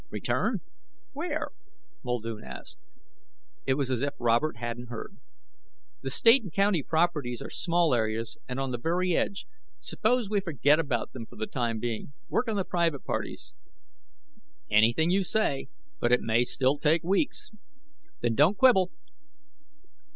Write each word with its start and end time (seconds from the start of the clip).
"Return? 0.09 0.61
Where?" 1.11 1.49
Muldoon 2.03 2.43
asked. 2.43 2.79
It 3.67 3.75
was 3.75 3.91
as 3.91 4.01
if 4.01 4.15
Robert 4.17 4.57
hadn't 4.57 4.89
heard. 4.89 5.17
"The 6.01 6.09
State 6.09 6.41
and 6.41 6.51
County 6.51 6.81
properties 6.81 7.39
are 7.39 7.51
small 7.51 7.93
areas, 7.93 8.35
and 8.49 8.59
on 8.59 8.71
the 8.71 8.79
very 8.79 9.15
edge. 9.15 9.45
Suppose 9.79 10.27
we 10.27 10.39
forget 10.39 10.79
about 10.79 11.11
them 11.13 11.27
for 11.27 11.35
the 11.35 11.45
time 11.45 11.77
being. 11.77 12.13
Work 12.29 12.47
on 12.49 12.55
the 12.55 12.65
private 12.65 13.03
parties." 13.05 13.53
"Anything 14.71 15.11
you 15.11 15.23
say. 15.23 15.67
But 15.99 16.11
it 16.11 16.21
may 16.21 16.45
still 16.45 16.79
take 16.79 17.03
weeks." 17.03 17.51
"Then 18.21 18.33
don't 18.33 18.57
quibble. 18.57 18.89